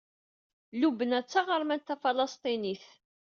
[0.79, 2.85] Lubna d taɣermant tafalesṭinit.